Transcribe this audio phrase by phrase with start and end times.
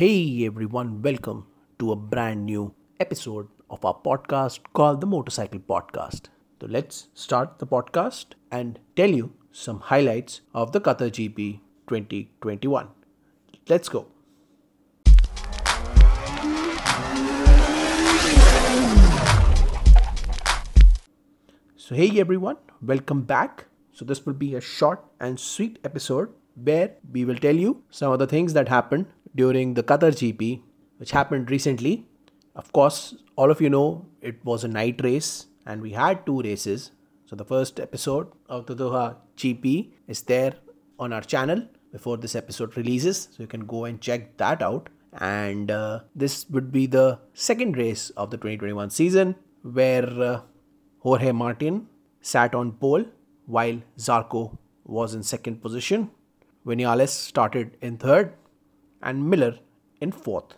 [0.00, 1.46] Hey everyone, welcome
[1.78, 6.30] to a brand new episode of our podcast called the Motorcycle Podcast.
[6.58, 12.88] So let's start the podcast and tell you some highlights of the Qatar GP 2021.
[13.68, 14.06] Let's go.
[21.76, 23.66] So, hey everyone, welcome back.
[23.92, 28.12] So, this will be a short and sweet episode where we will tell you some
[28.12, 30.62] of the things that happened during the Qatar GP,
[30.98, 32.06] which happened recently.
[32.54, 36.40] Of course, all of you know it was a night race and we had two
[36.42, 36.90] races.
[37.26, 40.54] So, the first episode of the Doha GP is there
[40.98, 43.28] on our channel before this episode releases.
[43.30, 44.88] So, you can go and check that out.
[45.12, 50.40] And uh, this would be the second race of the 2021 season where uh,
[51.00, 51.86] Jorge Martin
[52.20, 53.04] sat on pole
[53.46, 56.10] while Zarco was in second position.
[56.66, 58.34] Vinales started in third
[59.02, 59.58] and Miller
[60.00, 60.54] in fourth.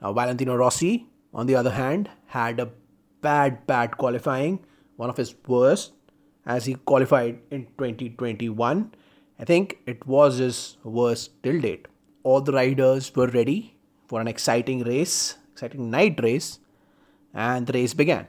[0.00, 2.70] Now, Valentino Rossi, on the other hand, had a
[3.20, 4.64] bad, bad qualifying,
[4.96, 5.92] one of his worst,
[6.46, 8.92] as he qualified in 2021.
[9.38, 11.88] I think it was his worst till date.
[12.22, 16.58] All the riders were ready for an exciting race, exciting night race,
[17.32, 18.26] and the race began.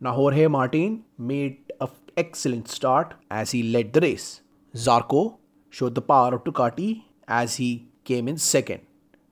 [0.00, 4.42] Now, Jorge Martin made an excellent start as he led the race.
[4.74, 5.38] Zarco
[5.70, 8.80] showed the power of Ducati as he came in second.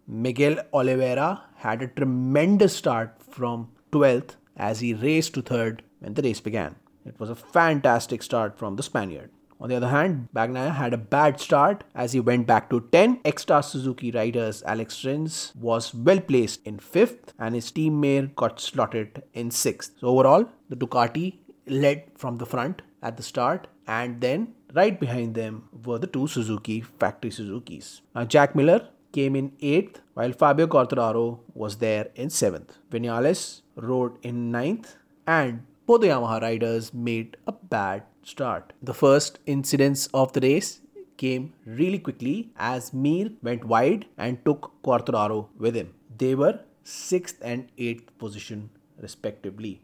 [0.06, 6.22] Miguel Oliveira had a tremendous start from 12th as he raced to third when the
[6.22, 6.76] race began.
[7.04, 9.30] It was a fantastic start from the Spaniard.
[9.58, 13.20] On the other hand, Bagnaia had a bad start as he went back to 10.
[13.22, 19.22] Ecstar Suzuki riders Alex Rins was well placed in 5th and his teammate got slotted
[19.32, 19.92] in 6th.
[19.98, 25.34] So overall, the Ducati led from the front at the start and then right behind
[25.34, 28.00] them were the two Suzuki factory Suzukis.
[28.14, 32.70] Now Jack Miller came in 8th while Fabio Quartararo was there in 7th.
[32.90, 38.72] Vinales rode in 9th and both the Yamaha riders made a bad start.
[38.82, 40.80] The first incidents of the race
[41.16, 45.94] came really quickly as Mir went wide and took Quartararo with him.
[46.18, 48.70] They were 6th and 8th position
[49.00, 49.80] respectively.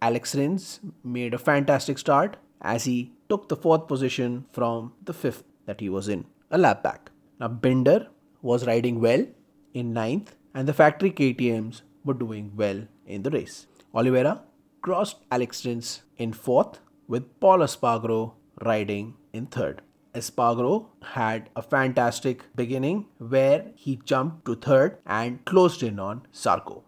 [0.00, 5.42] Alex Rins made a fantastic start as he took the 4th position from the 5th
[5.66, 7.10] that he was in, a lap back.
[7.38, 8.08] Now Binder
[8.42, 9.26] was riding well
[9.74, 13.66] in ninth, and the factory KTMs were doing well in the race.
[13.94, 14.42] Oliveira
[14.80, 16.76] crossed Alex Rins in 4th
[17.06, 18.32] with Pol Espargaro
[18.64, 19.82] riding in third.
[20.14, 26.82] Espargaro had a fantastic beginning where he jumped to third and closed in on Zarco.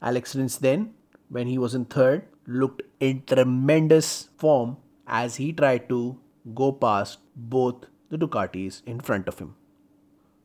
[0.00, 0.94] Alex Rins then,
[1.28, 6.18] when he was in third, looked in tremendous form as he tried to
[6.54, 9.54] go past both the Ducatis in front of him.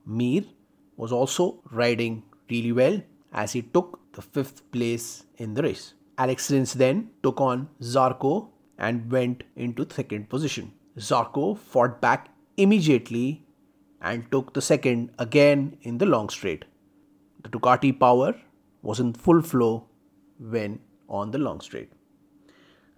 [0.06, 0.44] Mir
[0.98, 3.02] was also riding really well
[3.32, 5.94] as he took the fifth place in the race.
[6.18, 10.74] Alex Rins then took on Zarco and went into second position.
[10.98, 13.46] Zarco fought back immediately
[14.02, 16.66] and took the second again in the long straight.
[17.44, 18.36] The Ducati power
[18.82, 19.86] was in full flow
[20.40, 21.92] when on the long straight.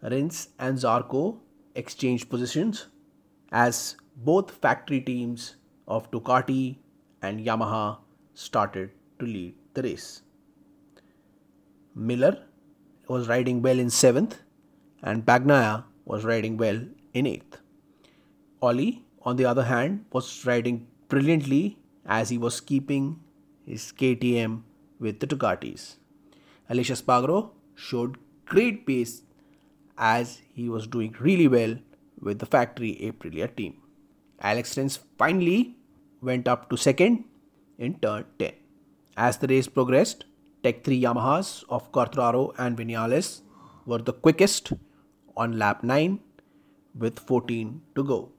[0.02, 1.38] Rins and Zarco
[1.76, 2.88] exchanged positions
[3.52, 5.56] as both factory teams
[5.88, 6.78] of Ducati
[7.22, 7.98] and Yamaha
[8.34, 10.22] started to lead the race.
[11.96, 12.38] Miller
[13.08, 14.38] was riding well in 7th
[15.02, 16.82] and Bagnaia was riding well
[17.14, 17.60] in 8th.
[18.62, 23.20] Oli, on the other hand, was riding brilliantly as he was keeping
[23.66, 24.62] his KTM
[25.00, 25.98] with the Ducatis.
[26.70, 29.22] Aleix Espargaro showed great pace
[29.98, 31.76] as he was doing really well
[32.20, 33.76] with the factory Aprilia team.
[34.42, 35.76] Alex Rins finally
[36.22, 37.26] went up to second
[37.78, 38.54] in turn 10.
[39.16, 40.26] As the race progressed,
[40.64, 43.42] Tech 3 Yamahas of Quartararo and Vinales
[43.86, 44.72] were the quickest
[45.36, 46.20] on lap 9
[46.98, 48.32] with 14 to go.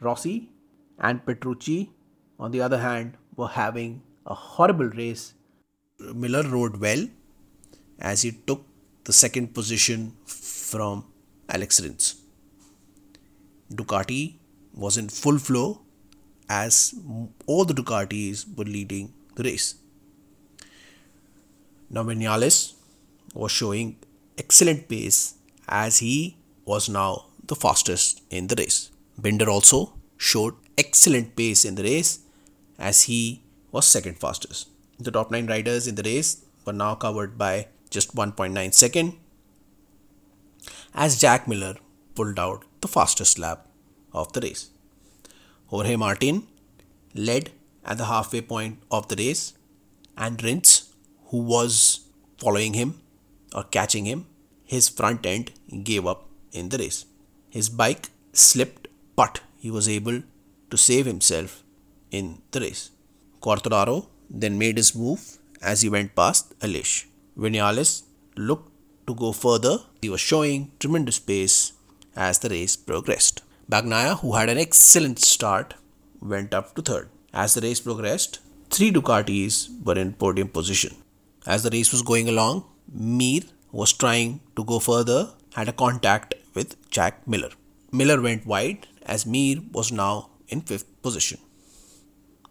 [0.00, 0.50] Rossi
[0.98, 1.90] and Petrucci,
[2.38, 5.34] on the other hand, were having a horrible race.
[5.98, 7.06] Miller rode well
[7.98, 8.64] as he took
[9.04, 11.04] the second position from
[11.48, 12.16] Alex Rins.
[13.72, 14.36] Ducati
[14.74, 15.80] was in full flow
[16.48, 16.94] as
[17.46, 19.74] all the Ducatis were leading the race.
[21.90, 22.74] Now Vinales
[23.34, 23.96] was showing
[24.38, 25.34] excellent pace
[25.68, 28.90] as he was now the fastest in the race.
[29.18, 32.20] Binder also showed excellent pace in the race
[32.78, 34.68] as he was second fastest.
[34.98, 39.14] The top 9 riders in the race were now covered by just 1.9 second
[40.94, 41.74] as Jack Miller
[42.14, 43.66] pulled out the fastest lap
[44.12, 44.70] of the race.
[45.66, 46.46] Jorge Martin
[47.14, 47.50] led
[47.84, 49.54] at the halfway point of the race,
[50.16, 50.72] and Rins,
[51.28, 52.00] who was
[52.38, 53.00] following him
[53.54, 54.26] or catching him,
[54.64, 55.52] his front end
[55.82, 57.04] gave up in the race.
[57.50, 60.22] His bike slipped, but he was able
[60.70, 61.62] to save himself
[62.10, 62.90] in the race.
[63.40, 67.06] Quartararo then made his move as he went past Aleix.
[67.36, 68.02] Vinales
[68.36, 68.70] looked
[69.06, 69.78] to go further.
[70.02, 71.72] He was showing tremendous pace
[72.14, 73.42] as the race progressed.
[73.70, 75.74] Bagnaia, who had an excellent start,
[76.20, 77.08] went up to third.
[77.32, 78.40] As the race progressed,
[78.70, 80.96] three Ducatis were in podium position.
[81.46, 86.34] As the race was going along, Mir was trying to go further, had a contact
[86.54, 87.50] with Jack Miller.
[87.90, 91.38] Miller went wide as Mir was now in fifth position.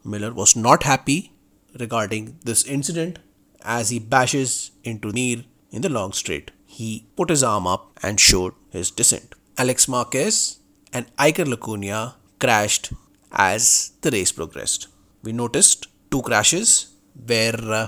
[0.04, 1.32] Miller was not happy
[1.80, 3.20] regarding this incident
[3.64, 6.52] as he bashes into Mir in the long straight.
[6.66, 9.36] He put his arm up and showed his dissent.
[9.58, 10.60] Alex Marquez
[10.94, 12.94] and Iker Lecuona crashed
[13.32, 14.88] as the race progressed.
[15.24, 16.94] We noticed two crashes
[17.26, 17.88] where uh,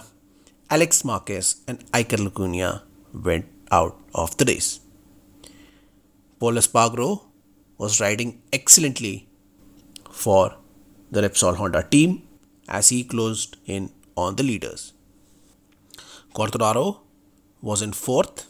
[0.69, 2.83] Alex Marquez and Iker Lecuona
[3.13, 4.79] went out of the race.
[6.39, 7.23] Pol Espargaro
[7.77, 9.27] was riding excellently
[10.11, 10.55] for
[11.11, 12.23] the Repsol Honda team
[12.67, 14.93] as he closed in on the leaders.
[16.33, 16.99] Quartararo
[17.61, 18.47] was in fourth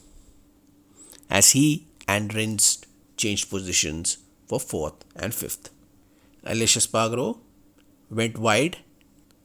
[1.30, 2.85] as he and Rins
[3.18, 5.69] changed positions for fourth and fifth.
[6.45, 7.39] Aleix Espargaro
[8.09, 8.77] went wide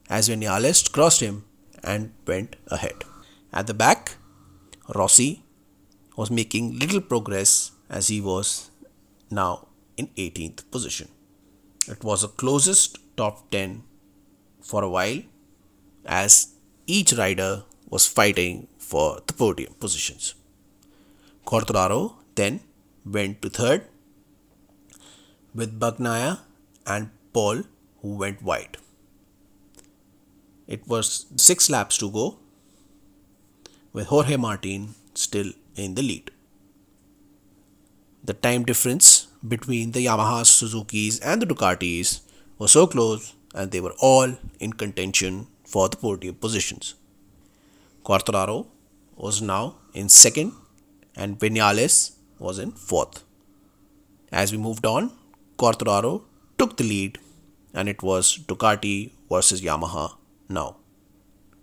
[0.09, 1.45] as Vinales crossed him
[1.83, 3.05] and went ahead.
[3.53, 4.17] At the back,
[4.95, 5.43] Rossi
[6.17, 8.71] was making little progress as he was
[9.31, 11.09] now in 18th position.
[11.87, 13.83] It was the closest top 10
[14.61, 15.23] for a while
[16.05, 16.55] as
[16.87, 20.35] each rider was fighting for the podium positions.
[21.47, 22.61] Quartararo then
[23.05, 23.85] went to third
[25.55, 26.41] with Bagnaia
[26.87, 27.63] and Pol
[28.03, 28.77] who went wide.
[30.67, 32.39] It was six laps to go
[33.93, 36.31] with Jorge Martin still in the lead.
[38.23, 42.21] The time difference between the Yamahas, Suzuki's, and the Ducatis
[42.59, 46.95] was so close and they were all in contention for the podium positions.
[48.09, 48.67] Quartararo
[49.17, 50.53] was now in second
[51.15, 53.23] and Vinales was in fourth.
[54.33, 55.13] As we moved on,
[55.59, 56.23] Quartararo
[56.57, 57.19] took the lead
[57.75, 60.15] and it was Ducati versus Yamaha
[60.49, 60.77] now.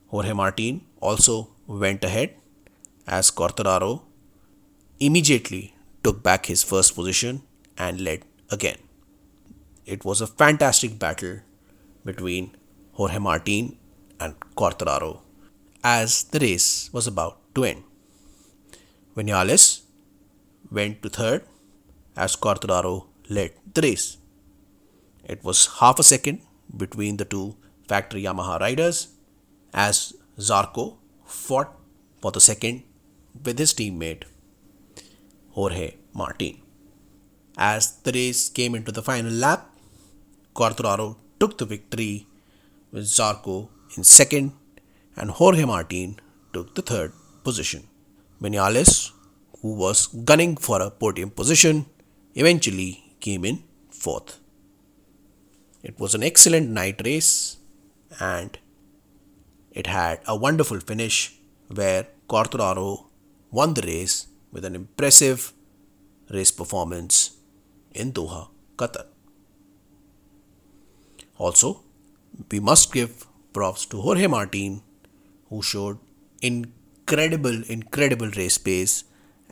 [0.10, 2.36] Jorge Martin also went ahead
[3.08, 4.04] as Quartararo
[5.00, 7.42] immediately took back his first position
[7.76, 8.22] and led
[8.52, 8.78] again.
[9.88, 11.40] It was a fantastic battle
[12.04, 12.56] between
[12.94, 13.78] Jorge Martin
[14.20, 15.25] and Quartararo
[15.94, 17.84] as the race was about to end.
[19.16, 19.64] Vinales
[20.78, 21.42] went to third
[22.24, 22.96] as Quartararo
[23.38, 24.08] led the race.
[25.34, 26.42] It was half a second
[26.84, 27.56] between the two
[27.88, 29.00] factory Yamaha riders
[29.74, 30.86] as Zarco
[31.26, 31.72] fought
[32.22, 32.84] for the second
[33.46, 34.24] with his teammate
[35.52, 36.56] Jorge Martin.
[37.58, 39.70] As the race came into the final lap,
[40.56, 41.10] Quartararo
[41.40, 42.28] took the victory
[42.92, 44.52] with Zarco in second
[45.16, 46.20] and Jorge Martin
[46.54, 47.14] took the third
[47.44, 47.88] position.
[48.42, 49.12] Vinales,
[49.62, 51.86] who was gunning for a podium position,
[52.36, 54.39] eventually came in fourth.
[55.84, 57.58] It was an excellent night race
[58.20, 58.58] and
[59.72, 61.36] it had a wonderful finish
[61.68, 63.06] where Quartararo
[63.51, 65.54] won the race with an impressive
[66.30, 67.38] race performance
[67.94, 69.06] in Doha, Qatar.
[71.38, 71.84] Also,
[72.51, 74.82] we must give props to Jorge Martin,
[75.50, 75.98] who showed
[76.42, 79.04] incredible, incredible race pace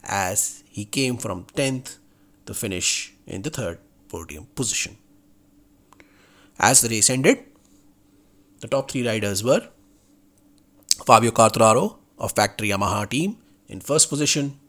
[0.04, 1.98] as he came from 10th
[2.46, 4.98] to finish in the third podium position.
[6.60, 7.46] As the race ended,
[8.60, 9.68] the top three riders were
[11.06, 14.60] Fabio Quartararo of Factory Yamaha team in first position,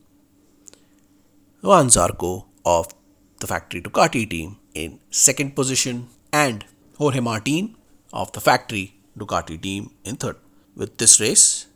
[1.63, 2.95] Johann Zarco of
[3.41, 6.65] the Factory Ducati team in second position, and
[6.99, 7.77] Jorge Martin
[8.13, 10.37] of the factory Ducati team in third.
[10.77, 11.67] With this race,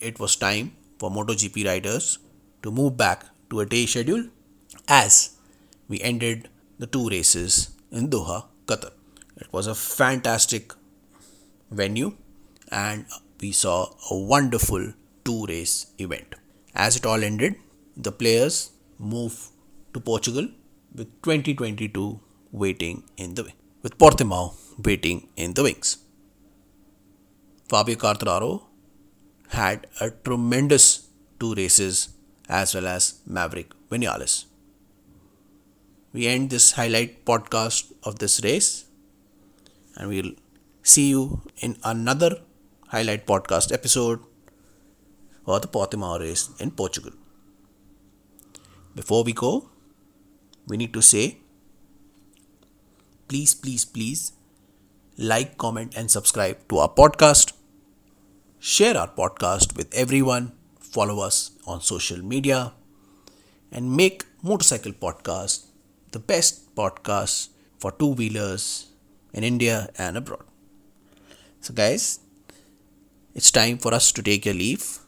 [0.00, 2.18] it was time for MotoGP riders
[2.62, 4.24] to move back to a day schedule
[4.86, 5.36] as
[5.88, 6.48] we ended
[6.78, 8.92] the two races in Doha, Qatar.
[9.36, 10.72] It was a fantastic
[11.70, 12.14] venue
[12.70, 13.06] and
[13.40, 14.92] we saw a wonderful
[15.24, 16.34] two race event.
[16.74, 17.56] As it all ended,
[17.96, 19.40] the players moved
[19.92, 20.48] to Portugal
[20.94, 22.20] with 2022
[22.52, 25.98] waiting in the way with Portimao waiting in the wings.
[27.68, 28.62] Fabio Quartararo
[29.48, 31.08] had a tremendous
[31.40, 32.08] two races
[32.48, 34.44] as well as Maverick Vinales.
[36.12, 38.84] We end this highlight podcast of this race
[39.96, 40.32] and we'll
[40.90, 42.42] See you in another
[42.90, 44.20] highlight podcast episode
[45.44, 47.10] or the Portimao race in Portugal.
[48.94, 49.68] Before we go,
[50.68, 51.38] we need to say
[53.26, 54.30] please, please, please
[55.18, 57.52] like, comment, and subscribe to our podcast.
[58.58, 60.52] Share our podcast with everyone.
[60.80, 62.72] Follow us on social media
[63.70, 65.66] and make Motorcycle Podcast
[66.12, 67.48] the best podcast
[67.78, 68.86] for two wheelers
[69.32, 70.44] in India and abroad.
[71.60, 72.20] So, guys,
[73.34, 75.00] it's time for us to take a leave.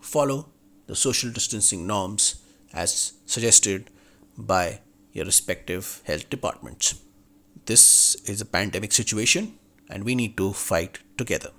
[0.00, 0.48] Follow
[0.86, 3.90] the social distancing norms as suggested
[4.38, 4.80] by
[5.12, 6.94] your respective health departments.
[7.66, 9.58] This is a pandemic situation
[9.90, 11.50] and we need to fight together.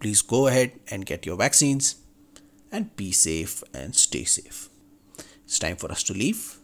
[0.00, 1.96] Please go ahead and get your vaccines
[2.70, 4.68] and be safe and stay safe.
[5.44, 6.58] It's time for us to leave.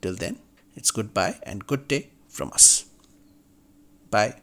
[0.00, 0.38] Till then,
[0.74, 2.86] it's goodbye and good day from us.
[4.10, 4.41] Bye.